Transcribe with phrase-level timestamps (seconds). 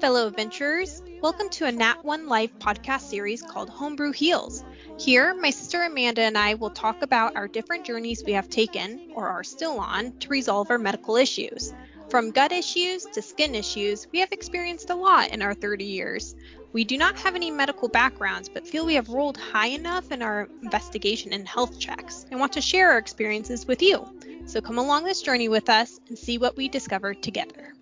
[0.00, 1.02] fellow adventurers.
[1.20, 4.62] Welcome to a Nat One Life podcast series called Homebrew Heals.
[4.96, 9.10] Here, my sister Amanda and I will talk about our different journeys we have taken,
[9.16, 11.74] or are still on, to resolve our medical issues.
[12.08, 16.36] From gut issues to skin issues, we have experienced a lot in our 30 years.
[16.72, 20.22] We do not have any medical backgrounds, but feel we have rolled high enough in
[20.22, 24.06] our investigation and health checks and want to share our experiences with you.
[24.46, 27.74] So come along this journey with us and see what we discover together.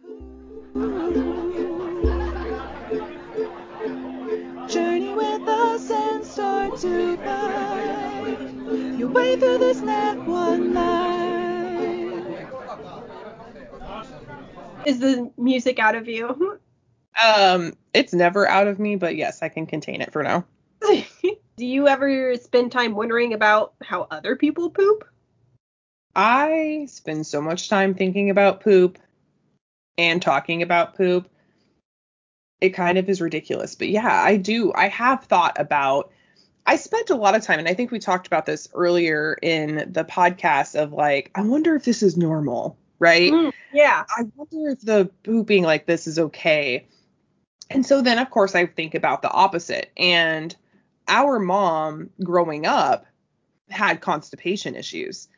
[6.76, 12.48] Start to find your way through this Nat One life.
[14.84, 16.60] Is the music out of you?
[17.24, 20.44] Um, it's never out of me, but yes, I can contain it for now.
[20.82, 25.08] Do you ever spend time wondering about how other people poop?
[26.14, 28.98] I spend so much time thinking about poop
[29.96, 31.30] and talking about poop.
[32.60, 33.74] It kind of is ridiculous.
[33.74, 34.72] But yeah, I do.
[34.74, 36.12] I have thought about
[36.66, 39.90] I spent a lot of time and I think we talked about this earlier in
[39.92, 43.32] the podcast of like I wonder if this is normal, right?
[43.32, 44.04] Mm, yeah.
[44.08, 46.86] I wonder if the pooping like this is okay.
[47.70, 50.54] And so then of course I think about the opposite and
[51.08, 53.06] our mom growing up
[53.70, 55.28] had constipation issues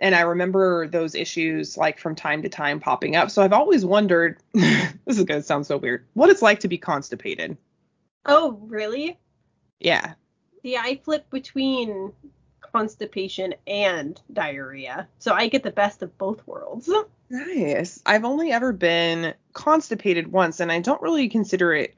[0.00, 3.30] and I remember those issues like from time to time popping up.
[3.32, 6.68] So I've always wondered this is going to sound so weird what it's like to
[6.68, 7.56] be constipated.
[8.24, 9.18] Oh, really?
[9.80, 10.14] Yeah.
[10.62, 12.12] Yeah, I flip between
[12.60, 15.08] constipation and diarrhea.
[15.18, 16.90] So I get the best of both worlds.
[17.30, 18.00] Nice.
[18.06, 21.94] I've only ever been constipated once, and I don't really consider it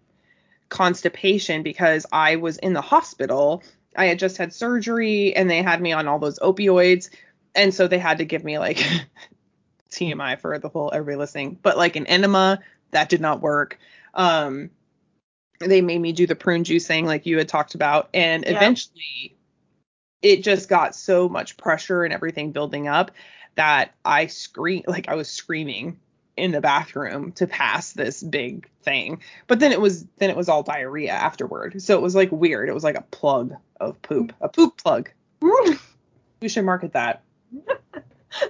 [0.70, 3.62] constipation because I was in the hospital.
[3.97, 7.11] I had just had surgery and they had me on all those opioids.
[7.55, 8.78] And so they had to give me like
[9.91, 12.61] TMI for the whole everybody listening, but like an enema
[12.92, 13.78] that did not work.
[14.14, 14.70] Um,
[15.69, 18.56] they made me do the prune juicing like you had talked about, and Yeah.
[18.56, 19.36] eventually
[20.22, 23.11] it just got so much pressure and everything building up
[23.57, 25.98] that I scream like I was screaming
[26.36, 29.20] in the bathroom to pass this big thing.
[29.46, 31.83] But then it was then it was all diarrhea afterward.
[31.83, 32.68] So it was like weird.
[32.68, 35.11] It was like a plug of poop, a poop plug.
[36.42, 37.23] We should market that.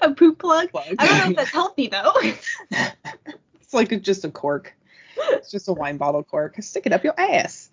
[0.00, 0.70] a poop plug.
[0.70, 0.94] Plug.
[0.96, 2.12] I don't know if that's healthy though.
[3.60, 4.74] It's like a, just a cork.
[5.32, 6.56] It's just a wine bottle cork.
[6.60, 7.70] Stick it up your ass.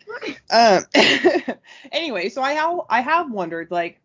[0.49, 0.83] Um.
[1.91, 4.01] anyway, so I have I have wondered like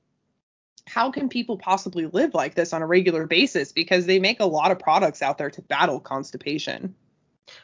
[0.87, 4.45] how can people possibly live like this on a regular basis because they make a
[4.45, 6.95] lot of products out there to battle constipation.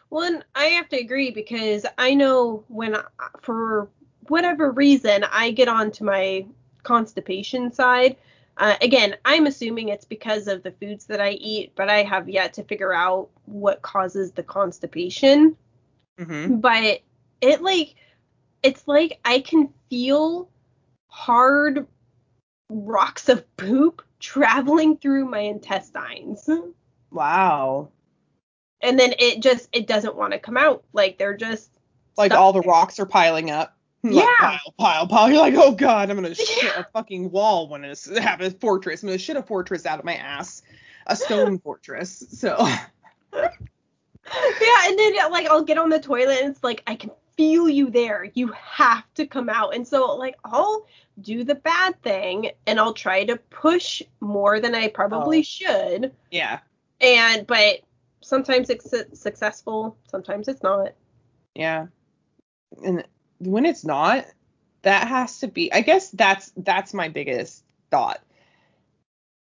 [0.09, 2.97] One, I have to agree because I know when,
[3.43, 3.89] for
[4.29, 6.47] whatever reason, I get onto my
[6.83, 8.17] constipation side.
[8.57, 12.29] Uh, again, I'm assuming it's because of the foods that I eat, but I have
[12.29, 15.57] yet to figure out what causes the constipation.
[16.19, 16.57] Mm-hmm.
[16.57, 17.01] But
[17.41, 17.95] it like,
[18.63, 20.49] it's like I can feel
[21.09, 21.87] hard
[22.69, 26.49] rocks of poop traveling through my intestines.
[27.11, 27.89] Wow.
[28.81, 30.85] And then it just, it doesn't want to come out.
[30.93, 31.71] Like they're just
[32.17, 32.71] Like all the there.
[32.71, 33.75] rocks are piling up.
[34.05, 34.37] Like, Yeah.
[34.39, 35.29] pile, pile, pile.
[35.31, 36.81] You're like, oh god, I'm gonna shit Yeah.
[36.81, 39.03] a fucking wall when it's have a fortress.
[39.03, 40.63] I'm gonna shit a fortress out of my ass,
[41.07, 42.25] a stone fortress.
[42.31, 42.57] So
[44.61, 47.69] yeah, and then like I'll get on the toilet and it's like I can feel
[47.69, 48.31] you there.
[48.35, 49.75] You have to come out.
[49.75, 50.87] And so like I'll
[51.21, 55.43] do the bad thing and I'll try to push more than I probably Oh.
[55.43, 56.15] should.
[56.31, 56.61] yeah,
[57.01, 57.81] And but
[58.21, 60.93] sometimes it's successful, sometimes it's not.
[61.55, 61.87] yeah.
[62.85, 63.05] And
[63.39, 64.27] when it's not,
[64.83, 65.73] that has to be.
[65.73, 68.21] I guess that's that's my biggest thought.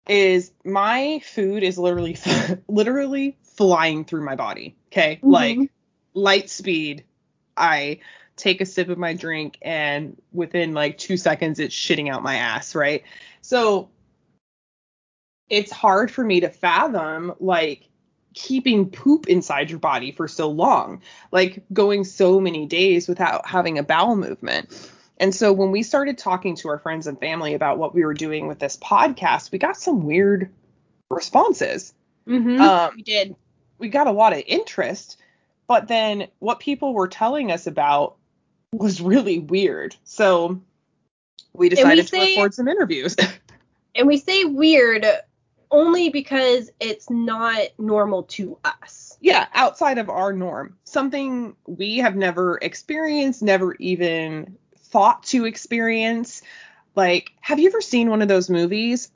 [0.07, 2.17] Is my food is literally
[2.67, 4.75] literally flying through my body.
[4.91, 5.31] Okay, Mhm.
[5.31, 5.71] like
[6.13, 7.03] light speed.
[7.55, 7.99] I
[8.35, 12.35] take a sip of my drink and within like two seconds it's shitting out my
[12.35, 13.03] ass, right?
[13.41, 13.89] So
[15.49, 17.89] it's hard for me to fathom like
[18.33, 21.01] keeping poop inside your body for so long,
[21.31, 24.91] like going so many days without having a bowel movement.
[25.19, 28.13] And so when we started talking to our friends and family about what we were
[28.13, 30.53] doing with this podcast, we got some weird
[31.09, 31.95] responses.
[32.27, 32.59] Mhm.
[32.59, 33.35] Um, we did.
[33.79, 35.17] We got a lot of interest,
[35.67, 38.15] but then what people were telling us about
[38.71, 39.95] was really weird.
[40.03, 40.61] So
[41.53, 43.15] we decided to say- record some interviews.
[43.95, 45.07] And we say weird
[45.71, 49.17] only because it's not normal to us.
[49.21, 50.77] yeah, outside of our norm.
[50.83, 56.43] Something we have never experienced, never even thought to experience.
[56.95, 59.09] Like, have you ever seen one of those movies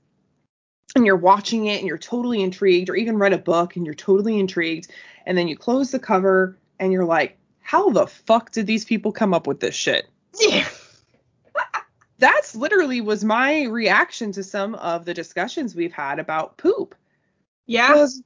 [0.96, 3.96] and you're watching it and you're totally intrigued, or even read a book and you're
[3.96, 4.92] totally intrigued,
[5.26, 9.12] and then you close the cover and you're like, how the fuck did these people
[9.12, 10.10] come up with this shit?
[10.40, 10.68] Yeah.
[12.20, 16.96] That's literally was my reaction to some of the discussions we've had about poop.
[17.66, 17.96] yeah.
[17.96, 18.22] Was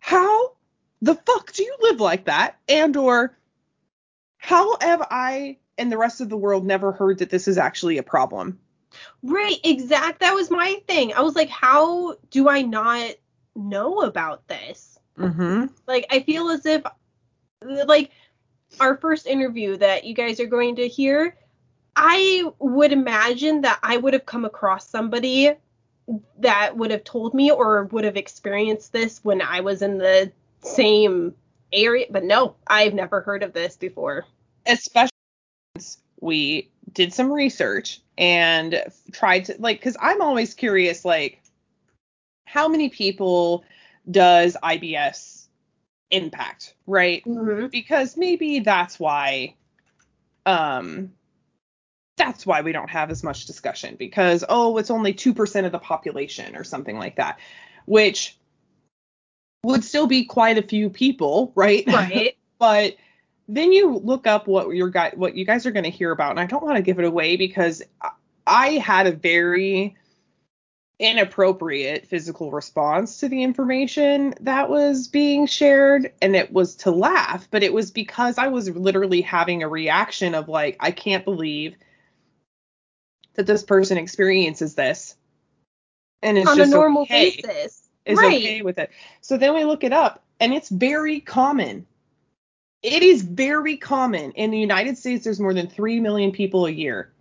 [0.00, 0.52] how
[1.02, 2.56] the fuck do you live like that?
[2.68, 3.36] And or
[4.38, 7.98] how have I and the rest of the world never heard that this is actually
[7.98, 8.58] a problem?
[9.22, 10.20] Right, exact.
[10.20, 11.12] That was my thing.
[11.12, 13.12] I was like, how do I not
[13.54, 14.98] know about this?
[15.18, 15.66] Mm-hmm.
[15.86, 16.82] Like, I feel as if,
[17.62, 18.10] like,
[18.80, 21.36] our first interview that you guys are going to hear,
[21.94, 25.52] I would imagine that I would have come across somebody
[26.38, 30.30] that would have told me or would have experienced this when I was in the
[30.60, 31.34] same
[31.72, 32.06] area.
[32.10, 34.26] But no, I've never heard of this before.
[34.66, 35.10] especially
[35.76, 38.82] since we did some research and
[39.12, 41.42] tried to like because i'm always curious like
[42.46, 43.62] how many people
[44.10, 45.46] does ibs
[46.10, 47.66] impact right Mm-hmm.
[47.66, 49.54] because maybe that's why
[50.46, 51.12] um
[52.16, 55.78] that's why we don't have as much discussion because oh it's only 2% of the
[55.78, 57.38] population or something like that
[57.84, 58.38] which
[59.64, 62.38] would still be quite a few people right Right.
[62.58, 62.96] but
[63.48, 66.30] then you look up what your guy what you guys are going to hear about
[66.30, 67.82] and i don't want to give it away because
[68.46, 69.96] I- had a very
[70.98, 77.48] inappropriate physical response to the information that was being shared and it was to laugh
[77.50, 81.76] but it was because i was literally having a reaction of like i can't believe
[83.34, 85.16] that this person experiences this
[86.22, 87.82] and it's On a just normal okay basis.
[88.04, 88.36] is right.
[88.36, 88.90] okay with it.
[89.20, 91.86] So then we look it up, and it's very common.
[92.86, 95.24] It is very common in the United States.
[95.24, 97.12] There's more than three million people a year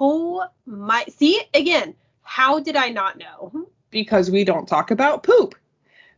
[0.00, 1.04] Oh my.
[1.10, 3.66] See, again, how did I not know?
[3.90, 5.56] because we don't talk about poop.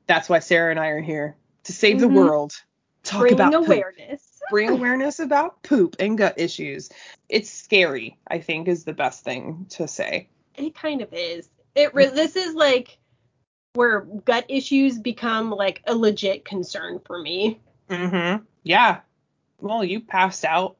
[0.06, 2.14] That's why Sarah and I are here to save the Mhm.
[2.14, 2.52] world.
[3.02, 3.69] Talk Bringing about poop.
[3.70, 4.43] awareness.
[4.50, 6.90] Bring awareness about poop and gut issues.
[7.28, 8.19] It's scary.
[8.28, 10.28] I think is the best thing to say.
[10.55, 11.48] It kind of is.
[11.75, 12.98] It re- this is like
[13.72, 17.58] where gut issues become like a legit concern for me.
[17.93, 18.44] Mm-hmm.
[18.62, 19.00] Yeah.
[19.61, 20.77] Well, you passed out.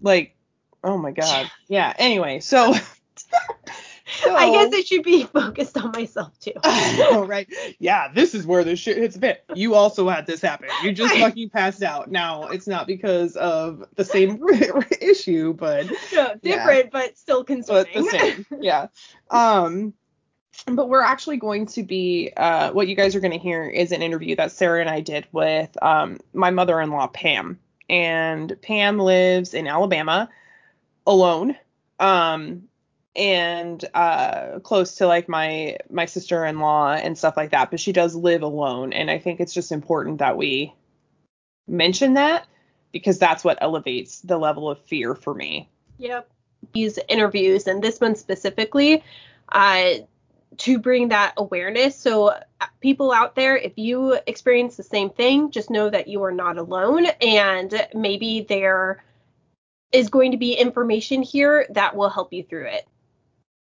[0.00, 0.36] Like,
[0.84, 1.50] oh my god.
[1.68, 1.92] Yeah.
[1.98, 2.74] Anyway, so.
[4.22, 6.52] so I guess I should be focused on myself too.
[6.64, 7.48] oh, right.
[7.78, 9.44] Yeah, this is where this shit hits a bit.
[9.54, 10.68] You also had this happen.
[10.82, 12.10] You just fucking passed out.
[12.10, 14.42] Now, it's not because of the same
[15.00, 17.92] issue, but No, different but still concerning.
[17.94, 18.46] but the same.
[18.60, 18.86] Yeah.
[19.30, 19.94] Um
[20.66, 23.92] but we're actually going to be uh what you guys are going to hear is
[23.92, 27.58] an interview that Sarah and I did with um my mother-in-law Pam.
[27.88, 30.28] And Pam lives in Alabama
[31.06, 31.56] alone.
[31.98, 32.64] Um
[33.16, 38.14] and uh close to like my my sister-in-law and stuff like that, but she does
[38.14, 40.74] live alone and I think it's just important that we
[41.66, 42.46] mention that
[42.92, 45.68] because that's what elevates the level of fear for me.
[45.98, 46.30] Yep.
[46.72, 49.04] These interviews and this one specifically,
[49.50, 49.90] uh,
[50.58, 51.96] to bring that awareness.
[51.96, 56.22] So, uh, people out there, if you experience the same thing, just know that you
[56.24, 59.02] are not alone, and maybe there
[59.92, 62.86] is going to be information here that will help you through it.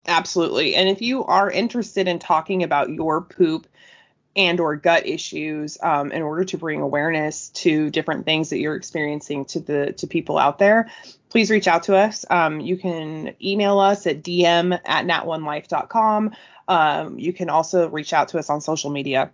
[0.06, 0.74] Absolutely.
[0.74, 3.66] And if you are interested in talking about your poop
[4.36, 8.74] and or gut issues um, in order to bring awareness to different things that you're
[8.74, 10.90] experiencing to the to people out there,
[11.30, 12.24] please reach out to us.
[12.28, 16.32] Um, you can email us at dm at nat1life.com.
[16.68, 19.30] Um, you can also reach out to us on social media.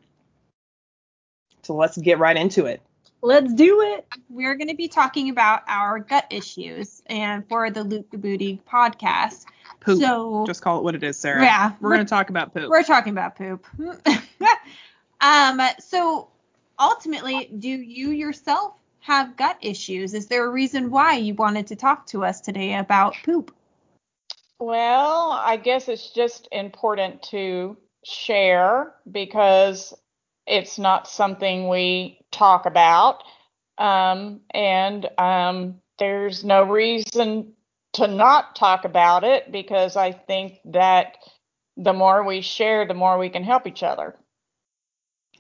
[1.62, 2.80] So let's get right into it.
[3.22, 4.06] Let's do it.
[4.30, 8.60] We're going to be talking about our gut issues and for the Loot the Booty
[8.70, 9.44] podcast.
[9.80, 10.00] Poop.
[10.00, 11.42] So Just call it what it is, Sarah.
[11.42, 11.72] Yeah.
[11.80, 12.70] We're going to talk about poop.
[12.70, 13.66] we're talking about poop.
[15.20, 16.28] um, so
[16.78, 20.14] ultimately, do you yourself have gut issues?
[20.14, 23.54] Is there a reason why you wanted to talk to us today about poop?
[24.60, 29.94] Well, I guess it's just important to share because
[30.46, 33.22] it's not something we talk about.
[33.78, 37.54] Um, and um, there's no reason
[37.94, 41.16] to not talk about it because I think that
[41.78, 44.14] the more we share, the more we can help each other.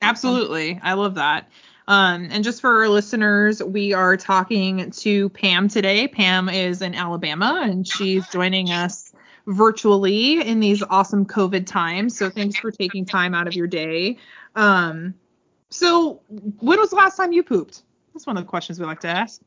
[0.00, 0.80] Absolutely.
[0.82, 1.50] I love that.
[1.86, 6.08] Um, and just for our listeners, we are talking to Pam today.
[6.08, 9.09] Pam is in Alabama and she's joining us
[9.50, 12.16] virtually in these awesome COVID times.
[12.16, 14.16] So thanks for taking time out of your day.
[14.54, 15.14] Um,
[15.68, 16.22] so
[16.60, 17.82] when was the last time you pooped?
[18.14, 19.40] That's one of the questions we like to ask.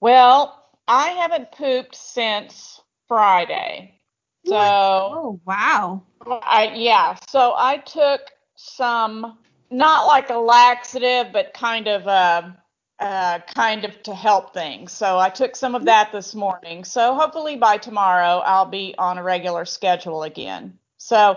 [0.00, 4.00] Well, I haven't pooped since Friday.
[4.46, 4.56] So.
[4.56, 6.02] Oh, wow.
[6.26, 8.20] I yeah, so I took
[8.54, 9.38] some
[9.70, 12.56] not like a laxative, but kind of a
[13.00, 14.92] uh, kind of to help things.
[14.92, 16.84] So I took some of that this morning.
[16.84, 20.78] So hopefully by tomorrow I'll be on a regular schedule again.
[20.96, 21.36] So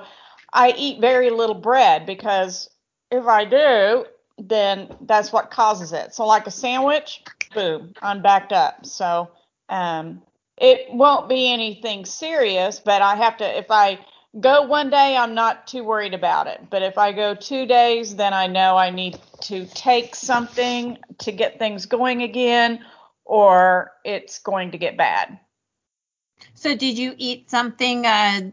[0.53, 2.69] I eat very little bread because
[3.11, 4.05] if I do,
[4.39, 6.15] then that's what causes it.
[6.15, 8.85] So like a sandwich, boom, I'm backed up.
[8.85, 9.29] So
[9.69, 10.21] um,
[10.57, 13.99] it won't be anything serious, but I have to if I
[14.39, 16.61] go one day, I'm not too worried about it.
[16.69, 21.31] But if I go two days, then I know I need to take something to
[21.31, 22.85] get things going again,
[23.25, 25.39] or it's going to get bad.
[26.53, 28.51] So did you eat something uh,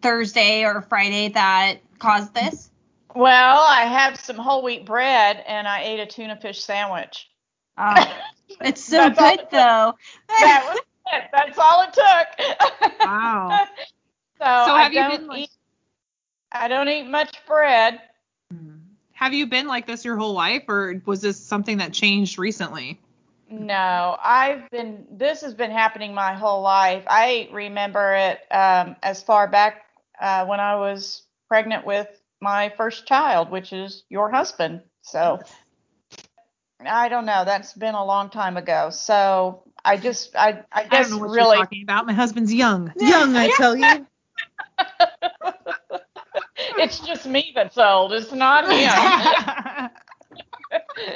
[0.00, 2.70] Thursday or Friday that caused this?
[3.14, 7.28] Well, I have some whole wheat bread and I ate a tuna fish sandwich.
[7.76, 8.18] Oh,
[8.60, 9.94] it's so good it though.
[10.28, 10.80] That was
[11.12, 11.24] it.
[11.32, 13.00] That's all it took.
[13.04, 13.68] Wow.
[14.42, 15.50] so So I have you don't been like eat,
[16.52, 18.00] I don't eat much bread.
[19.12, 23.00] have you been like this your whole life or was this something that changed recently?
[23.50, 25.06] No, I've been.
[25.10, 27.04] This has been happening my whole life.
[27.08, 29.84] I remember it um, as far back
[30.20, 32.08] uh, when I was pregnant with
[32.40, 34.82] my first child, which is your husband.
[35.02, 35.40] So
[36.86, 37.44] I don't know.
[37.44, 38.90] That's been a long time ago.
[38.90, 42.06] So I just, I, I I guess don't know what really, you're talking about.
[42.06, 42.92] My husband's young.
[43.00, 44.06] Young, I tell you.
[46.78, 48.12] It's just me that's old.
[48.12, 49.90] It's not him.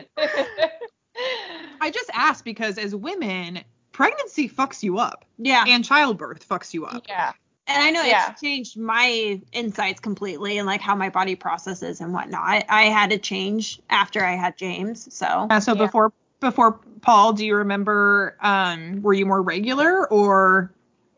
[1.81, 3.61] I just asked because as women,
[3.93, 5.65] pregnancy fucks you up Yeah.
[5.67, 7.05] and childbirth fucks you up.
[7.09, 7.33] yeah.
[7.69, 8.31] And I know Yeah.
[8.31, 12.43] it's changed my insights completely and like how my body processes and whatnot.
[12.45, 15.13] I, I had to change after I had James.
[15.15, 15.87] So Uh, so Yeah.
[15.87, 20.73] before before Paul, do you remember um were you more regular or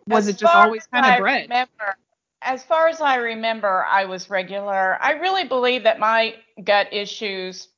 [0.07, 1.19] was As it just always kind of I?
[1.19, 1.97] Remember,
[2.42, 4.99] as far as I remember, I was regular.
[5.02, 7.68] I really believe that my gut issues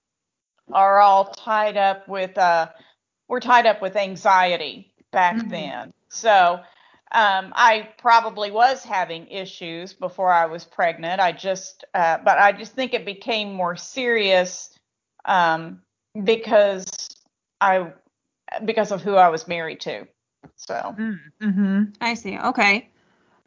[0.72, 2.68] are all tied up with uh
[3.28, 5.50] were tied up with anxiety back Mhm.
[5.50, 5.92] then.
[6.08, 6.60] So
[7.12, 11.20] um, I probably was having issues before I was pregnant.
[11.20, 14.76] I just, uh, but I just think it became more serious
[15.24, 15.82] um,
[16.24, 16.86] because
[17.60, 17.92] I,
[18.64, 20.06] because of who I was married to.
[20.56, 20.94] So.
[21.42, 21.82] Mm-hmm.
[22.00, 22.38] I see.
[22.38, 22.88] Okay.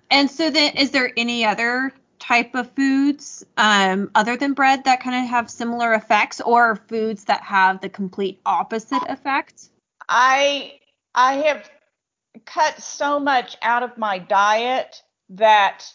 [0.09, 5.01] And so then is there any other type of foods um, other than bread that
[5.01, 9.69] kind of have similar effects or foods that have the complete opposite effect?
[10.07, 10.79] I
[11.13, 11.69] I have
[12.45, 15.85] cut so much out of my diet that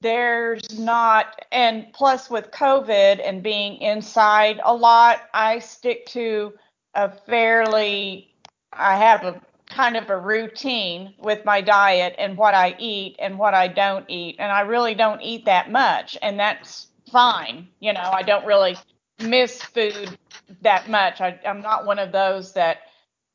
[0.00, 6.54] there's not and plus with COVID and being inside a lot, I stick to
[6.94, 8.34] a fairly
[8.72, 9.40] I have a
[9.74, 14.08] kind of a routine with my diet and what I eat and what I don't
[14.08, 17.68] eat and I really don't eat that much and that's fine.
[17.80, 18.76] You know, I don't really
[19.20, 20.16] miss food
[20.62, 21.20] that much.
[21.20, 22.78] I, I'm not one of those that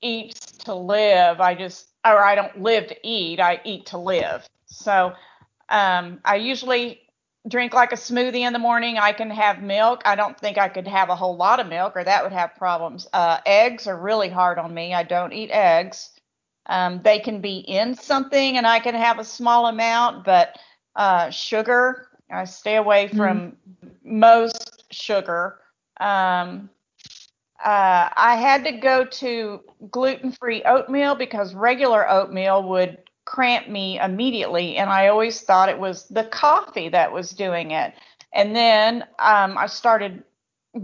[0.02, 1.42] eats to live.
[1.42, 3.40] I just, or I don't live to eat.
[3.40, 4.48] I eat to live.
[4.66, 5.14] So
[5.68, 7.02] um, I usually
[7.48, 8.98] drink like a smoothie in the morning.
[8.98, 10.02] I can have milk.
[10.06, 12.56] I don't think I could have a whole lot of milk, or that would have
[12.56, 13.08] problems.
[13.12, 14.94] Uh, eggs are really hard on me.
[14.94, 16.12] I don't eat eggs.
[16.70, 20.58] Um, they can be in something, and I can have a small amount, but
[20.96, 23.58] uh, sugar, I stay away from
[24.04, 25.58] most sugar.
[26.00, 26.70] Um,
[27.64, 34.00] uh, I had to go to gluten free oatmeal because regular oatmeal would cramp me
[34.00, 34.78] immediately.
[34.78, 37.94] And I always thought it was the coffee that was doing it.
[38.32, 40.24] And then um, I started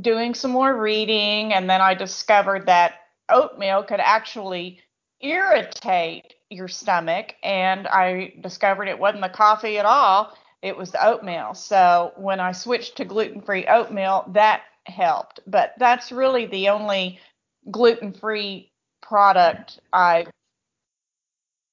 [0.02, 2.96] doing some more reading, and then I discovered that
[3.30, 4.80] oatmeal could actually
[5.22, 7.36] irritate your stomach.
[7.44, 11.54] And I discovered it wasn't the coffee at all, it was the oatmeal.
[11.54, 15.40] So when I switched to gluten free oatmeal, that helped.
[15.48, 17.20] But that's really the only
[17.72, 20.30] gluten free product I've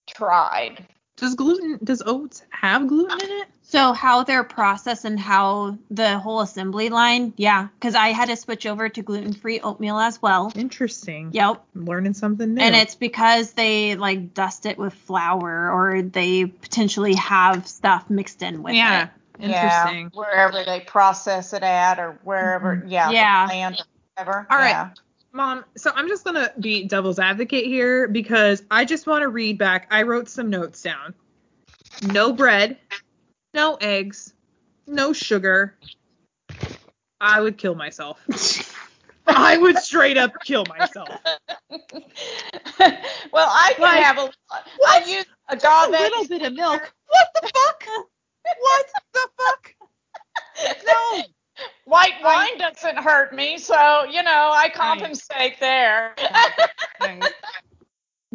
[0.09, 0.87] tried.
[1.23, 3.49] Does gluten does oats have gluten in it?
[3.63, 8.35] So how they're processed and how the whole assembly line, yeah, because I had to
[8.35, 10.53] switch over to gluten-free oatmeal as well.
[10.57, 11.31] Interesting.
[11.33, 11.65] Yep.
[11.77, 12.61] I'm learning something new.
[12.61, 18.43] And it's because they like dust it with flour or they potentially have stuff mixed
[18.43, 18.79] in with it.
[18.79, 19.05] yeah.
[19.05, 19.11] it.
[19.45, 20.11] Interesting.
[20.13, 22.89] Yeah, wherever they process it at or wherever, mm-hmm.
[22.89, 23.47] yeah, the Yeah.
[23.47, 23.85] plant or
[24.17, 24.47] whatever.
[24.51, 24.91] All right.
[25.33, 29.29] Mom, so I'm just going to be devil's advocate here because I just want to
[29.29, 29.87] read back.
[29.91, 31.15] I wrote some notes down.
[32.03, 32.77] No bread,
[33.55, 34.35] no eggs,
[34.87, 35.75] no sugar.
[37.21, 38.21] I would kill myself.
[39.27, 41.09] I would straight up kill myself.
[41.71, 44.31] well, I can Like, have a.
[44.51, 45.09] I what?
[45.09, 45.91] use A agave.
[45.91, 46.93] little bit of milk.
[47.13, 47.85] What the fuck?
[48.59, 49.75] What the fuck?
[50.87, 51.23] No.
[51.85, 56.15] White wine doesn't hurt me, so you know I compensate there.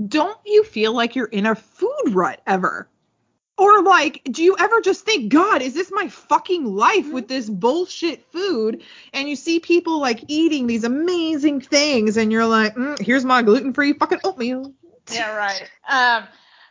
[0.07, 2.87] Don't you feel like you're in a food rut ever?
[3.57, 7.49] Or like, do you ever just think, God, is this my fucking life with this
[7.49, 8.83] bullshit food?
[9.13, 13.41] And you see people like eating these amazing things, and you're like, mm, here's my
[13.41, 14.73] gluten-free fucking oatmeal.
[15.11, 15.63] yeah, right.
[15.89, 16.27] Um,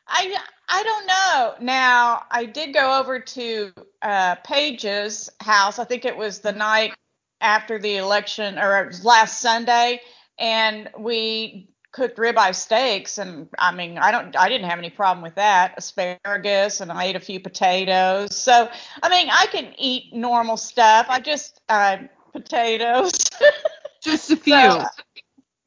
[0.07, 0.37] I
[0.69, 1.55] I don't know.
[1.65, 5.79] Now I did go over to uh, Paige's house.
[5.79, 6.95] I think it was the night
[7.41, 10.01] after the election, or it was last Sunday,
[10.39, 13.19] and we cooked ribeye steaks.
[13.19, 15.75] And I mean, I don't, I didn't have any problem with that.
[15.77, 18.37] Asparagus, and I ate a few potatoes.
[18.37, 18.69] So
[19.03, 21.07] I mean, I can eat normal stuff.
[21.09, 21.99] I just uh,
[22.33, 23.13] potatoes.
[24.03, 24.55] Just a few.
[24.55, 24.85] So,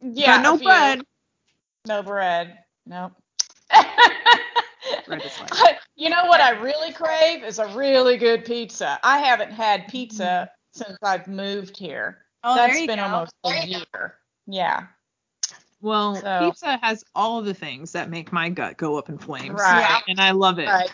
[0.01, 1.01] yeah, but no bread.
[1.86, 2.60] No bread.
[2.86, 3.12] Nope.
[5.10, 5.32] Bread.
[5.51, 8.98] I- you know what I really crave is a really good pizza.
[9.04, 12.20] I haven't had pizza since I've moved here.
[12.44, 13.04] Oh, That's there you been go.
[13.06, 14.16] almost a year.
[14.48, 14.84] Yeah.
[15.82, 19.18] Well, So- pizza has all of the things that make my gut go up in
[19.18, 19.60] flames.
[19.60, 20.01] Right.
[20.08, 20.68] And I love it.
[20.68, 20.89] Right.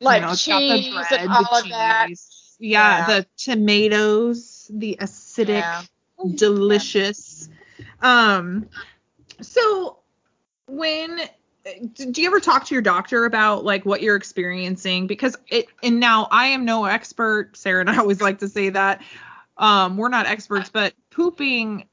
[0.00, 2.08] Like you know, it's got the cheese bread, and all the of that.
[2.58, 3.06] Yeah, Yeah.
[3.06, 5.82] the tomatoes, the acidic, Yeah.
[6.34, 7.48] delicious.
[8.02, 8.68] Um,
[9.40, 9.98] so
[10.66, 11.20] when
[11.94, 15.06] do you ever talk to your doctor about like what you're experiencing?
[15.06, 17.56] Because it and now I am no expert.
[17.56, 19.02] Sarah and I always like to say that.
[19.56, 21.84] Um, we're not experts, but pooping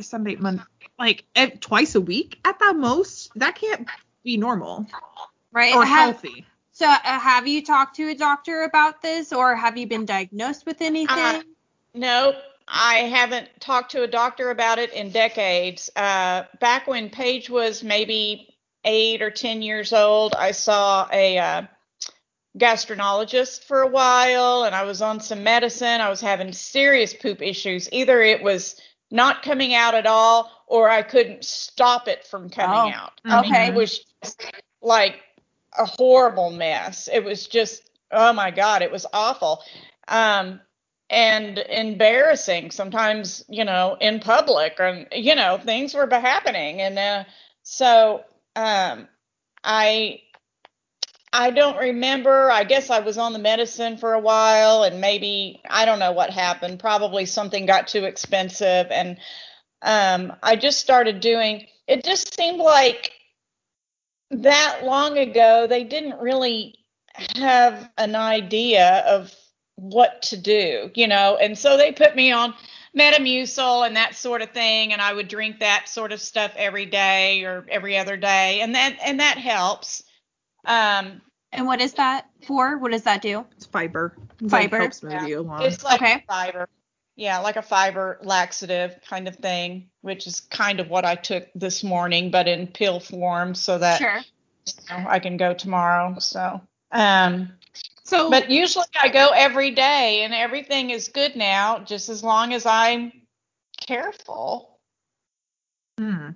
[0.00, 0.62] Sunday, Monday,
[0.98, 3.88] like ev- twice a week at the most, that can't
[4.22, 4.86] be normal
[5.52, 5.74] Right.
[5.74, 6.44] or Have- healthy.
[6.72, 10.66] so uh, have you talked to a doctor about this or have you been diagnosed
[10.66, 11.16] with anything?
[11.16, 11.42] Uh,
[11.94, 12.34] Nope.
[12.68, 15.90] I haven't talked to a doctor about it in decades.
[15.94, 18.54] Uh, back when Paige was maybe
[18.84, 21.62] eight or 10 years old, I saw a uh,
[22.58, 26.00] gastroenterologist for a while and I was on some medicine.
[26.00, 27.88] I was having serious poop issues.
[27.92, 28.80] Either it was
[29.10, 33.20] not coming out at all or I couldn't stop it from coming Oh, out.
[33.24, 33.66] I mean, okay.
[33.68, 34.42] it was just
[34.82, 35.20] like
[35.78, 37.08] a horrible mess.
[37.12, 39.62] It was just, oh my God, it was awful.
[40.08, 40.60] Um,
[41.08, 46.80] and embarrassing sometimes, you know, in public and, you know, things were happening.
[46.80, 47.24] And uh,
[47.62, 48.24] so
[48.56, 49.06] um,
[49.62, 50.20] I,
[51.32, 52.50] I don't remember.
[52.50, 56.12] I guess I was on the medicine for a while and maybe, I don't know
[56.12, 56.80] what happened.
[56.80, 58.88] Probably something got too expensive.
[58.90, 59.18] And
[59.82, 63.12] um, I just started doing, it just seemed like
[64.30, 66.74] that long ago, they didn't really
[67.36, 69.32] have an idea of
[69.76, 72.54] what to do, you know, and so they put me on
[72.96, 76.86] Metamucil and that sort of thing, and I would drink that sort of stuff every
[76.86, 80.02] day or every other day, and that and that helps.
[80.64, 81.20] Um,
[81.52, 82.78] and what is that for?
[82.78, 83.44] What does that do?
[83.56, 84.16] It's fiber.
[84.42, 84.78] It Fiber.
[84.78, 85.62] helps move you along.
[85.62, 86.24] it's like Okay.
[86.26, 86.68] fiber,
[87.16, 91.48] yeah, like a fiber laxative kind of thing, which is kind of what I took
[91.54, 94.20] this morning, but in pill form, so that Sure.
[94.66, 96.18] you know, I can go tomorrow.
[96.18, 96.60] So,
[96.92, 97.52] um,
[98.06, 102.54] so But usually I go every day and everything is good now, just as long
[102.54, 103.12] as I'm
[103.86, 104.78] careful.
[105.98, 106.30] Hmm.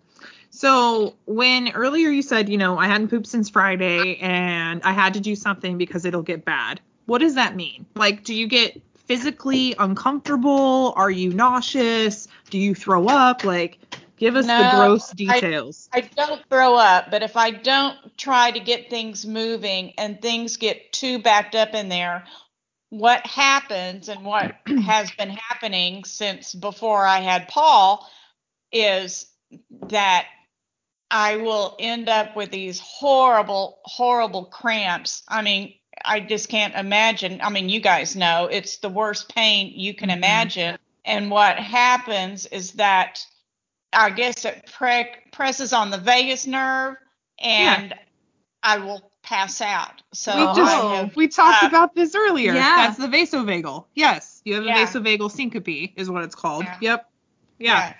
[0.50, 5.14] So when earlier you said, you know, I hadn't pooped since Friday and I had
[5.14, 6.80] to do something because it'll get bad.
[7.06, 7.86] What does that mean?
[7.94, 10.92] Like, do you get physically uncomfortable?
[10.96, 12.26] Are you nauseous?
[12.50, 13.44] Do you throw up?
[13.44, 13.78] Like,
[14.20, 15.90] give us the gross details.
[15.92, 20.58] I don't throw up, but if I don't try to get things moving and things
[20.58, 22.26] get too backed up in there,
[22.90, 24.52] what happens and what
[24.84, 28.08] has been happening since before I had Paul
[28.72, 29.26] is
[29.88, 30.26] that
[31.10, 35.24] I will end up with these horrible, horrible cramps.
[35.28, 37.40] I mean, I just can't imagine.
[37.42, 40.16] I mean, you guys know it's the worst pain you can Mhm.
[40.18, 40.78] imagine.
[41.04, 43.20] And what happens is that
[43.92, 46.96] I guess it pre- presses on the vagus nerve
[47.38, 47.94] and
[48.62, 50.02] I will pass out.
[50.12, 52.52] So we just have, we talked uh, about this earlier.
[52.52, 52.76] Yeah.
[52.76, 53.84] That's the vasovagal.
[53.94, 54.82] Yes, you have Yeah.
[54.82, 56.64] a vasovagal syncope is what it's called.
[56.64, 56.76] Yeah.
[56.80, 57.10] Yep.
[57.58, 57.94] Yeah.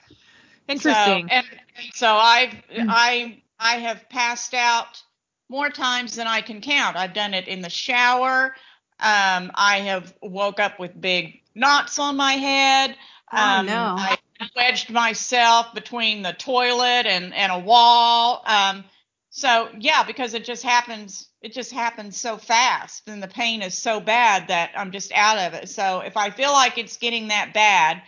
[0.69, 1.29] Interesting.
[1.29, 1.47] So, and
[1.95, 2.55] so I've
[2.89, 5.03] I I have passed out
[5.49, 6.97] more times than I can count.
[6.97, 8.55] I've done it in the shower.
[9.01, 12.97] Um, I have woke up with big knots on my head.
[13.33, 13.97] Oh, Um, no.
[13.99, 14.17] I
[14.57, 18.43] wedged myself between the toilet and and a wall.
[18.47, 18.85] Um,
[19.31, 21.29] so yeah, because it just happens.
[21.43, 25.39] It just happens so fast, and the pain is so bad that I'm just out
[25.39, 25.69] of it.
[25.69, 28.03] So if I feel like it's getting that bad,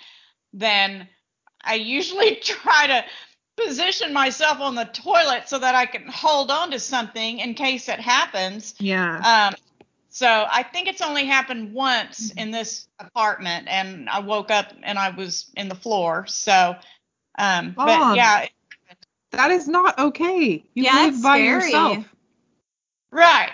[0.52, 1.08] then
[1.62, 3.04] I usually try to
[3.56, 7.88] position myself on the toilet so that I can hold on to something in case
[7.88, 8.74] it happens.
[8.78, 9.50] yeah.
[9.50, 9.54] Um,
[10.12, 14.98] So I think it's only happened once in this apartment, and I woke up and
[14.98, 16.26] I was in the floor.
[16.26, 16.76] So,
[17.38, 18.16] um, but Mom.
[18.16, 18.46] yeah,
[19.30, 20.62] That is not okay.
[20.74, 21.72] You Yeah, live by scary.
[21.72, 22.14] yourself.
[23.10, 23.50] right.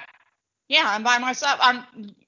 [0.68, 1.58] Yeah, I'm by myself.
[1.62, 1.84] I'm.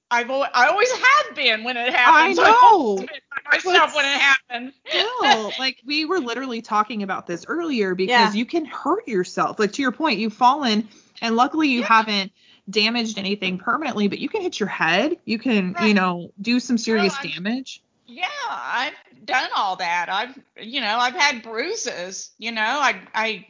[0.09, 2.39] I've al- I always have been when it happens.
[2.39, 2.73] I I've know.
[2.73, 4.73] always been by myself when it happens.
[4.87, 8.33] Still, like we were literally talking about this earlier because Yeah.
[8.33, 9.59] you can hurt yourself.
[9.59, 10.87] Like to your point, you've fallen
[11.21, 12.31] and luckily you haven't
[12.69, 15.17] damaged anything permanently, but you can hit your head.
[15.25, 17.81] You can, you know, do some serious damage.
[18.07, 18.93] Yeah, I've
[19.25, 20.09] done all that.
[20.09, 22.31] I've, you know, I've had bruises.
[22.37, 23.45] You know, I, I,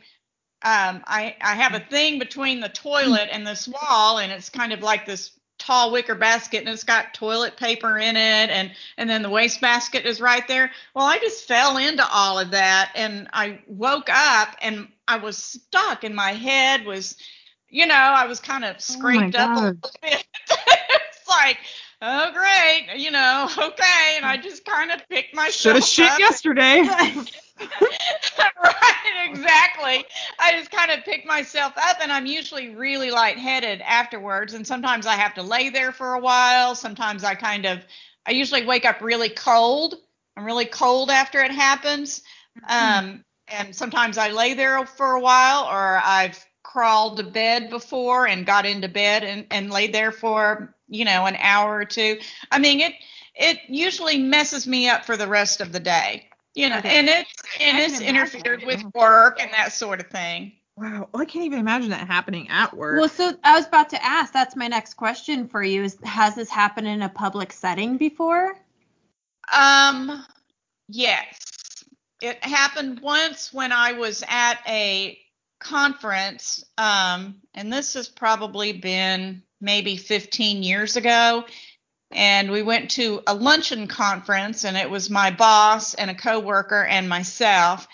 [0.64, 4.74] um, I, I have a thing between the toilet and this wall, and it's kind
[4.74, 9.10] of like this tall wicker basket, and it's got toilet paper in it, and and
[9.10, 10.72] then the wastebasket is right there.
[10.96, 15.38] Well, I just fell into all of that, and I woke up, and I was
[15.38, 17.16] stuck, and my head was,
[17.72, 20.26] you know, I was kind of scraped up a little bit.
[20.50, 21.58] it's like
[22.02, 26.20] oh great, you know, okay, and I just kind of picked myself Should have shit
[26.20, 26.82] yesterday.
[28.64, 30.06] right, exactly.
[30.40, 34.54] I just kind of picked myself up, and I'm usually really lightheaded afterwards.
[34.54, 36.76] And sometimes I have to lay there for a while.
[36.76, 37.80] Sometimes I kind of,
[38.26, 39.96] I usually wake up really cold.
[40.36, 42.24] I'm really cold after it happens.
[42.68, 48.28] Um, and sometimes I lay there for a while, or I've crawled to bed before
[48.28, 52.20] and got into bed and, and laid there for, you know, an hour or two.
[52.52, 52.94] I mean, it
[53.36, 56.28] it usually messes me up for the rest of the day.
[56.54, 60.54] You know, and it's and it's interfered with work and that sort of thing.
[60.76, 63.00] Wow, I can't even imagine that happening at work.
[63.00, 64.34] Well, so I was about to ask.
[64.34, 65.84] That's my next question for you.
[65.84, 68.56] Is has this happened in a public setting before?
[69.54, 70.26] Um,
[70.90, 71.86] yes,
[72.22, 75.18] it happened once when I was at a
[75.62, 81.46] conference, um, and this has probably been maybe 15 years ago.
[82.12, 86.84] And we went to a luncheon conference, and it was my boss and a coworker
[86.84, 87.88] and myself.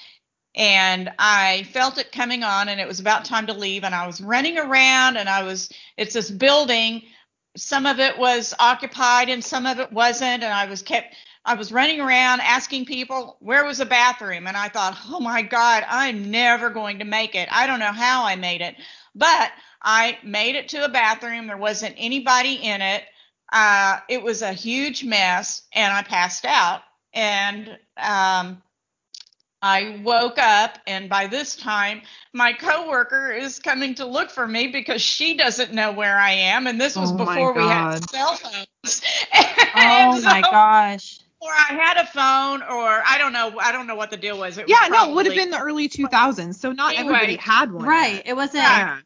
[0.56, 3.84] And I felt it coming on, and it was about time to leave.
[3.84, 7.04] And I was running around, and I was, it's this building.
[7.56, 10.44] Some of it was occupied, and some of it wasn't.
[10.44, 11.14] And I was kept,
[11.48, 15.42] I was running around asking people where was the bathroom, and I thought, oh my
[15.44, 17.50] God, I'm never going to make it.
[17.52, 18.76] I don't know how I made it,
[19.16, 21.48] but I made it to a bathroom.
[21.48, 23.04] There wasn't anybody in it.
[23.52, 26.82] Uh, it was a huge mess, and I passed out.
[27.14, 28.62] And um,
[29.62, 32.02] I woke up, and by this time,
[32.34, 36.68] my coworker is coming to look for me because she doesn't know where I am.
[36.68, 39.02] And this was Oh before we had cell phones.
[39.74, 41.20] Oh And my gosh.
[41.40, 43.60] Or I had a phone, or I don't know.
[43.60, 44.58] I don't know what the deal was.
[44.58, 47.02] It was yeah, no, it would have been the early 2000s, so not Anyway.
[47.02, 47.86] everybody had one.
[47.86, 48.16] Right.
[48.16, 48.28] yet.
[48.28, 49.00] It wasn't Yeah.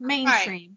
[0.00, 0.76] mainstream.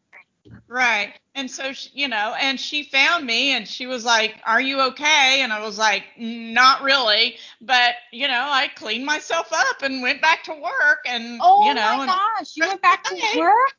[0.67, 1.13] right.
[1.35, 4.81] And so she, you know, and she found me, and she was like, "Are you
[4.81, 10.01] okay?" And I was like, "Not really," but you know, I cleaned myself up and
[10.01, 12.55] went back to work, and Oh you know, my gosh.
[12.55, 13.33] You went back to Okay.
[13.33, 13.73] work?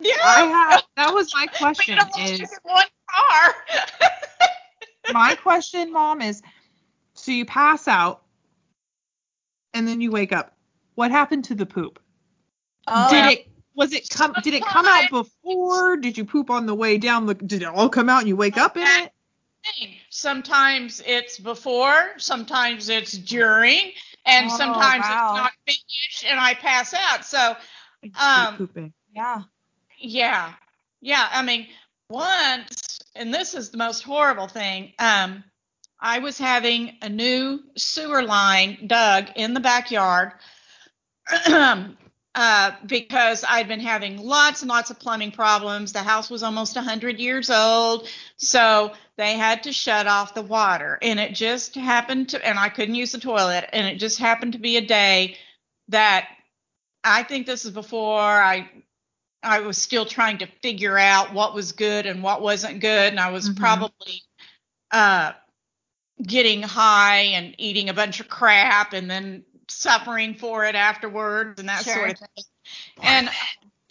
[0.00, 3.54] yeah, I have that was my question is one car.
[5.08, 6.42] my question, mom, is
[7.18, 8.22] so you pass out
[9.74, 10.56] and then you wake up.
[10.94, 11.98] What happened to the poop?
[12.86, 15.96] Oh, did it was it come did it come out before?
[15.96, 18.36] Did you poop on the way down the did it all come out and you
[18.36, 19.12] wake up in it?
[20.10, 23.92] Sometimes it's before, sometimes it's during,
[24.24, 25.32] and Oh, sometimes wow.
[25.32, 27.24] it's not finished, and I pass out.
[27.24, 27.56] So,
[28.18, 28.92] Um, pooping.
[29.14, 29.42] yeah.
[29.98, 30.54] yeah,
[31.00, 31.28] yeah.
[31.30, 31.68] I mean,
[32.08, 34.94] once, and this is the most horrible thing.
[34.98, 35.44] Um,
[36.00, 40.32] I was having a new sewer line dug in the backyard
[42.34, 45.92] uh, because I'd been having lots and lots of plumbing problems.
[45.92, 50.98] The house was almost 100 years old, so they had to shut off the water.
[51.02, 53.68] And it just happened to, and I couldn't use the toilet.
[53.72, 55.36] And it just happened to be a day
[55.88, 56.28] that
[57.04, 58.70] I think this is before I
[59.42, 63.20] I was still trying to figure out what was good and what wasn't good, and
[63.20, 63.56] I was Mhm.
[63.56, 64.22] probably
[64.90, 65.32] uh,
[66.22, 71.68] getting high and eating a bunch of crap, and then suffering for it afterwards, and
[71.68, 71.94] that Sure.
[71.94, 72.44] sort of thing.
[73.02, 73.28] And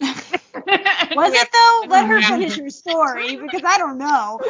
[0.00, 1.84] Was it though?
[1.88, 4.40] Let her finish her story because I don't know.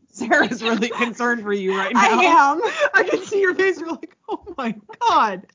[0.12, 2.00] Sarah's really concerned for you right now.
[2.00, 2.60] I am.
[2.94, 3.78] I can see your face.
[3.78, 4.74] You're like, oh my
[5.08, 5.46] god,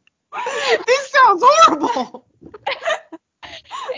[0.86, 2.28] this sounds horrible.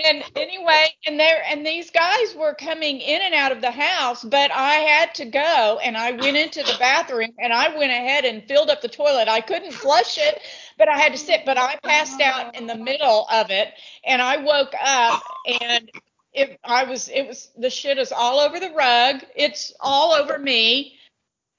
[0.05, 4.23] and anyway, and there and these guys were coming in and out of the house,
[4.23, 8.25] but I had to go and I went into the bathroom and I went ahead
[8.25, 9.27] and filled up the toilet.
[9.27, 10.39] I couldn't flush it,
[10.77, 13.69] but I had to sit, but I passed out in the middle of it
[14.05, 15.21] and I woke up
[15.61, 15.89] and
[16.33, 19.23] it I was it was the shit is all over the rug.
[19.35, 20.93] It's all over me.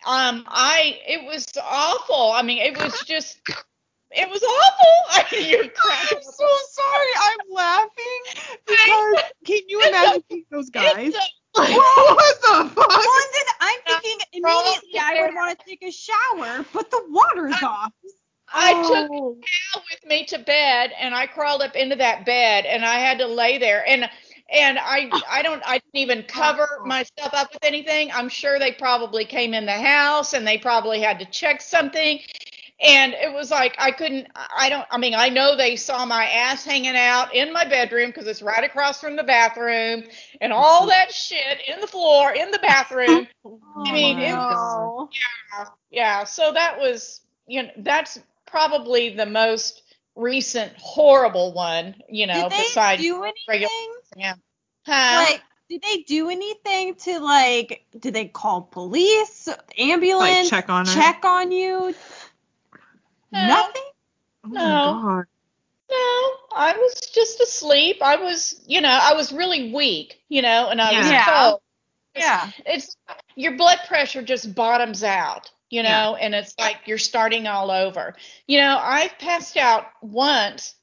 [0.07, 2.33] Um, I it was awful.
[2.33, 3.39] I mean, it was just
[4.11, 5.33] it was awful.
[5.35, 6.61] I You're I'm so up.
[6.71, 7.09] sorry.
[7.23, 8.23] I'm laughing
[8.67, 11.15] because can you imagine being those guys?
[11.15, 11.21] It's a-
[11.59, 12.89] what the fuck?
[12.89, 17.03] Well, and then I'm thinking immediately I would want to take a shower, but the
[17.09, 17.93] water's off.
[18.53, 19.39] I took Oh.
[19.73, 23.19] towel with me to bed and I crawled up into that bed and I had
[23.19, 24.11] to lay there and
[24.53, 26.85] and I I don't I didn't even cover oh.
[26.85, 28.11] myself up with anything.
[28.13, 32.19] I'm sure they probably came in the house and they probably had to check something.
[32.81, 36.25] And it was like I couldn't I don't I mean I know they saw my
[36.27, 40.03] ass hanging out in my bedroom because it's right across from the bathroom
[40.41, 40.89] and all mm-hmm.
[40.89, 43.29] that shit in the floor in the bathroom.
[43.87, 46.25] I mean, it was oh, yeah, yeah.
[46.25, 49.83] So that was, you know, that's probably the most
[50.17, 53.71] recent horrible one, you know, Did they besides do regular.
[54.17, 54.35] Yeah.
[54.87, 55.25] Huh?
[55.31, 57.85] Like, did they do anything to like?
[57.99, 59.49] Did they call police,
[59.79, 60.93] ambulance, check on her?
[60.95, 61.95] check on you?
[63.33, 63.47] No.
[63.47, 63.83] Nothing.
[64.45, 64.95] Oh No.
[64.95, 65.27] my god.
[65.91, 67.99] no, I was just asleep.
[68.01, 71.25] I was, you know, I was really weak, you know, and I was Yeah.
[71.25, 71.61] cold.
[72.15, 72.51] Yeah.
[72.65, 72.97] It's
[73.35, 78.15] your blood pressure just bottoms out, you know, and it's like you're starting all over.
[78.47, 80.75] You know, I've passed out once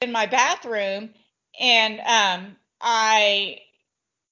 [0.00, 1.10] in my bathroom
[1.60, 3.58] and um I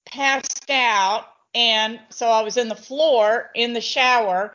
[0.07, 4.55] passed out and so I was in the floor in the shower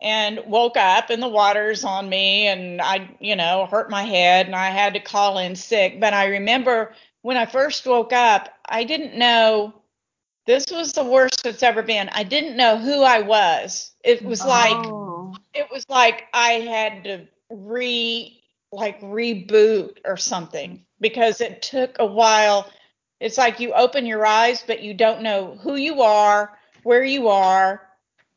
[0.00, 4.46] and woke up and the water's on me and I, you know, hurt my head
[4.46, 6.00] and I had to call in sick.
[6.00, 9.74] But I remember when I first woke up, I didn't know
[10.48, 12.08] this was the worst it's ever been.
[12.08, 13.92] I didn't know who I was.
[14.02, 15.36] It was like Oh.
[15.52, 22.06] it was like I had to re like reboot or something because it took a
[22.06, 22.70] while.
[23.20, 27.28] It's like you open your eyes but you don't know who you are, where you
[27.28, 27.86] are,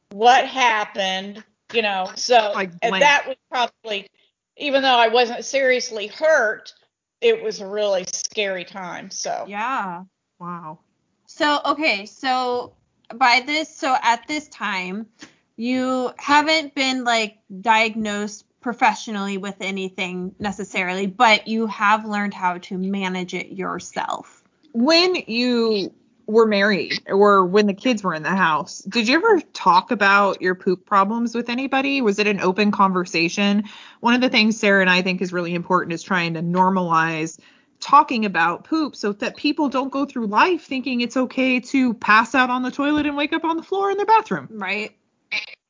[0.10, 2.12] what happened, you know.
[2.17, 4.10] So and that was probably
[4.58, 6.74] even though I wasn't seriously hurt,
[7.21, 9.10] it was a really scary time.
[9.12, 10.04] So Yeah.
[10.39, 10.80] Wow.
[11.42, 12.74] So okay, so
[13.16, 15.08] by this, so at this time,
[15.56, 22.78] you haven't been like diagnosed professionally with anything necessarily, but you have learned how to
[22.78, 24.44] manage it yourself.
[24.74, 25.92] When you
[26.28, 30.44] were married or when the kids were in the house, did you ever talk about
[30.44, 32.02] your poop problems with anybody?
[32.02, 33.64] Was it an open conversation?
[34.02, 37.40] One of the things Sarah and I think is really important is trying to normalize
[37.82, 42.36] talking about poop so that people don't go through life thinking it's okay to pass
[42.36, 44.48] out on the toilet and wake up on the floor in their bathroom.
[44.52, 44.96] Right?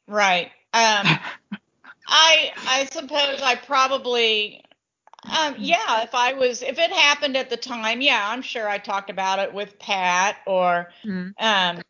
[0.08, 0.48] right.
[0.74, 1.08] Um
[2.08, 4.64] I I suppose I probably
[5.26, 8.78] um yeah, if I was if it happened at the time, yeah, I'm sure I
[8.78, 11.34] talked about it with Pat or Mhm.
[11.40, 11.82] um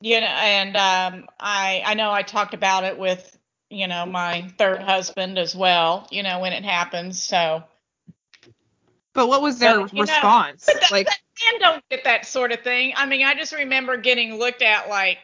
[0.00, 3.38] you know and um I I know I talked about it with
[3.70, 7.22] you know my third husband as well, you know when it happens.
[7.22, 7.64] So
[9.14, 10.66] But what was their But, know, response?
[10.66, 12.94] that, like men don't get that sort of thing.
[12.96, 15.18] I mean, I just remember getting looked at like,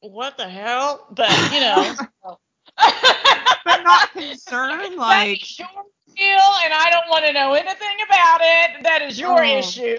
[0.00, 1.06] what the hell?
[1.10, 1.94] But you know,
[3.64, 5.68] but not concerned like That's your
[6.16, 8.82] deal, and I don't want to know anything about it.
[8.84, 9.44] That is your Oh.
[9.44, 9.98] issue.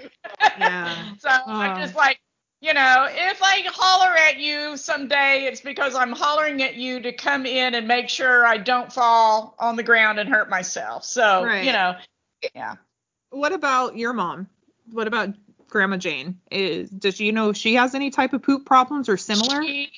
[0.54, 1.06] yeah.
[1.18, 1.82] So I'm Oh.
[1.82, 2.20] just like,
[2.60, 7.12] you know, if I holler at you someday, it's because I'm hollering at you to
[7.12, 11.04] come in and make sure I don't fall on the ground and hurt myself.
[11.04, 11.58] So, Right.
[11.58, 11.96] you know,
[12.54, 12.76] yeah.
[13.30, 14.48] What about your mom?
[14.90, 15.34] What about
[15.68, 16.40] Grandma Jane?
[16.50, 19.62] Is does she know if she has any type of poop problems or similar?
[19.62, 19.92] She,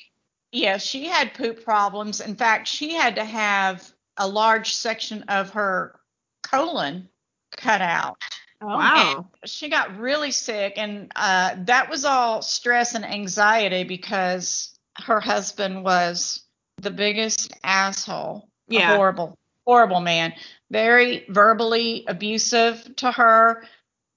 [0.51, 2.19] yeah, she had poop problems.
[2.19, 5.99] In fact, she had to have a large section of her
[6.43, 7.07] colon
[7.55, 8.17] cut out.
[8.61, 8.67] Oh.
[8.67, 9.27] wow.
[9.45, 15.83] She got really sick, and uh, that was all stress and anxiety because her husband
[15.83, 16.43] was
[16.77, 18.47] the biggest asshole.
[18.67, 18.95] Yeah.
[18.95, 20.33] horrible, horrible man.
[20.71, 23.63] Very verbally abusive to her.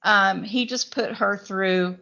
[0.02, 1.98] Um, he just put her through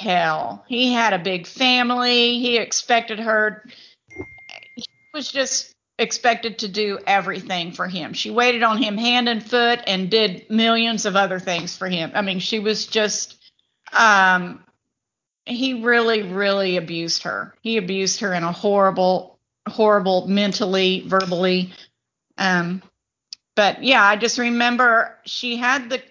[0.00, 0.64] hell.
[0.66, 2.40] He had a big family.
[2.40, 3.64] He expected her.
[4.74, 4.84] He
[5.14, 8.12] was just expected to do everything for him.
[8.12, 12.10] She waited on him hand and foot and did millions of other things for him.
[12.14, 13.38] I mean, she was just
[13.96, 14.64] um
[15.46, 17.54] he really really abused her.
[17.62, 19.38] He abused her in a horrible
[19.68, 21.72] horrible mentally, verbally
[22.36, 22.82] um
[23.56, 26.02] but yeah, I just remember she had the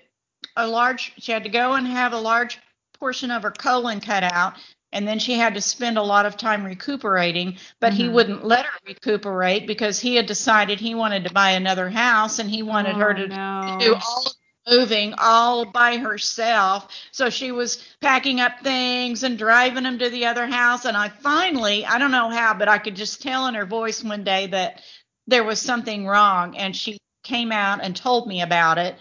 [0.55, 2.59] a large she had to go and have a large
[2.99, 4.53] portion of her colon cut out
[4.91, 8.11] and then she had to spend a lot of time recuperating but he Mhm.
[8.13, 12.49] wouldn't let her recuperate because he had decided he wanted to buy another house and
[12.49, 13.77] he wanted her Oh, to no.
[13.79, 14.25] do all
[14.69, 16.87] moving all by herself.
[17.11, 20.85] So she was packing up things and driving them to the other house.
[20.85, 24.03] And I finally, I don't know how, but I could just tell in her voice
[24.03, 24.81] one day that
[25.27, 26.57] there was something wrong.
[26.57, 28.95] And she came out and told me about it.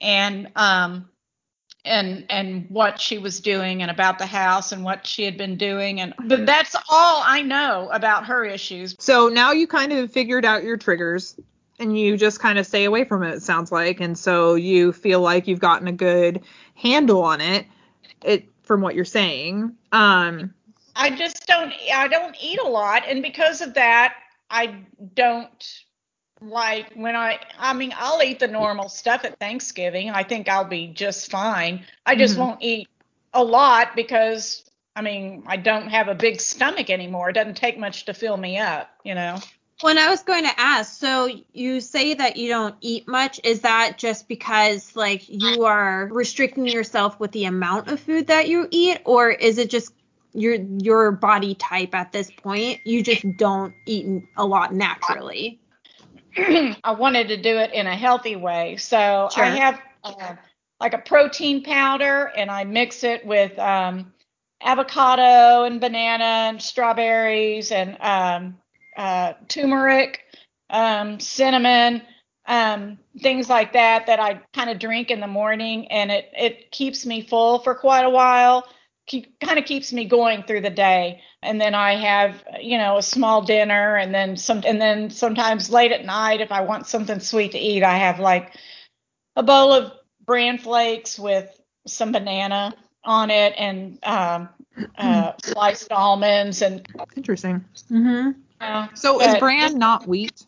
[0.00, 1.08] And, um,
[1.84, 5.56] and and what she was doing and about the house and what she had been
[5.56, 8.94] doing and but that's all I know about her issues.
[8.98, 11.38] So now you kind of figured out your triggers
[11.78, 14.00] and you just kind of stay away from it, it sounds like.
[14.00, 16.42] And so you feel like you've gotten a good
[16.76, 17.66] handle on it.
[18.22, 19.74] It from what you're saying.
[19.90, 20.54] Um
[20.94, 24.14] I just don't I don't eat a lot and because of that
[24.50, 24.76] I
[25.14, 25.82] don't
[26.42, 30.10] like when I I mean I'll eat the normal stuff at Thanksgiving.
[30.10, 31.84] I think I'll be just fine.
[32.06, 32.38] I just Mhm.
[32.38, 32.88] won't eat
[33.32, 34.64] a lot because
[34.96, 37.30] I mean I don't have a big stomach anymore.
[37.30, 39.42] It doesn't take much to fill me up, you know.
[39.80, 43.40] When I was going to ask, so you say that you don't eat much.
[43.42, 48.48] Is that just because like you are restricting yourself with the amount of food that
[48.48, 49.92] you eat, or is it just
[50.34, 52.80] your your body type at this point?
[52.84, 55.58] You just don't eat a lot naturally.
[56.84, 58.76] I wanted to do it in a healthy way.
[58.76, 59.44] So Sure.
[59.44, 60.34] I have uh,
[60.80, 64.12] like a protein powder and I mix it with um,
[64.62, 68.58] avocado and banana and strawberries and um,
[68.96, 70.20] uh, turmeric,
[70.70, 72.02] um, cinnamon,
[72.46, 76.70] um, things like that that I kind of drink in the morning and it, it
[76.70, 78.66] keeps me full for quite a while.
[79.06, 82.98] Keep, kind of keeps me going through the day and then I have you know
[82.98, 86.86] a small dinner and then some and then sometimes late at night if I want
[86.86, 88.54] something sweet to eat I have like
[89.36, 89.92] a bowl of
[90.24, 91.50] bran flakes with
[91.86, 94.48] some banana on it and um,
[94.96, 96.86] uh, sliced almonds and
[97.16, 97.64] interesting.
[97.90, 98.30] Mm-hmm.
[98.60, 100.46] uh, So is bran not wheat?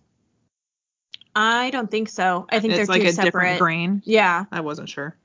[1.34, 2.46] I don't think so.
[2.48, 3.32] I think it's they're like two a separate.
[3.32, 4.02] different grain.
[4.04, 5.16] Yeah, I wasn't sure.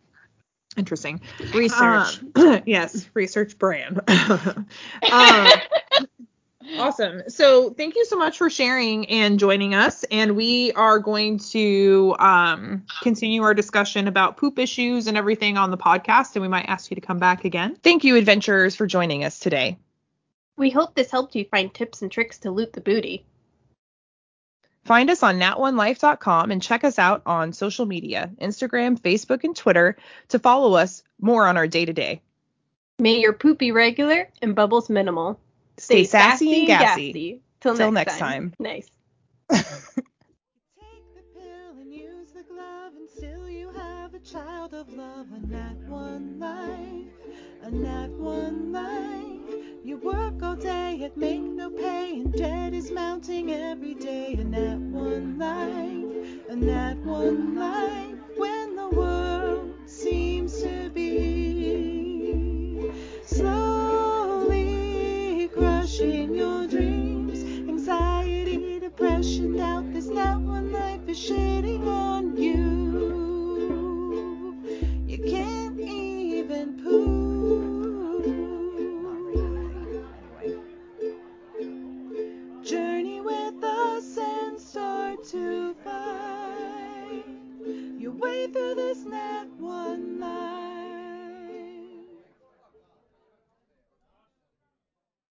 [0.77, 1.21] Interesting.
[1.53, 2.21] research.
[2.35, 4.01] Um, yes, research brand.
[4.07, 4.67] um,
[6.77, 7.23] awesome.
[7.27, 10.03] So thank you so much for sharing and joining us.
[10.05, 15.71] And we are going to um, continue our discussion about poop issues and everything on
[15.71, 16.35] the podcast.
[16.35, 17.75] And we might ask you to come back again.
[17.83, 19.77] Thank you, adventurers, for joining us today.
[20.55, 23.25] We hope this helped you find tips and tricks to loot the booty.
[24.85, 29.97] Find us on nat1life.com and check us out on social media Instagram, Facebook, and Twitter
[30.29, 32.21] to follow us more on our day to day.
[32.97, 35.39] May your poop be regular and bubbles minimal.
[35.77, 37.41] Stay sassy and gassy.
[37.61, 38.51] Till, Till next, next time.
[38.51, 38.53] time.
[38.59, 38.89] Nice.
[39.51, 39.65] Take
[41.15, 45.27] the pill and use the glove until you have a child of love.
[45.33, 47.13] A nat one life,
[47.63, 49.28] a nat one life.
[49.89, 54.35] You work all day and make no pay, and debt is mounting every day.
[54.37, 56.05] And that one life,
[56.47, 58.13] a nat one life.
[58.37, 62.91] When the world seems to be
[63.25, 64.69] slowly
[65.55, 69.91] crushing your dreams, anxiety, depression, doubt.
[69.91, 72.68] This not one life is shitting on you.
[88.47, 89.58] through the snap.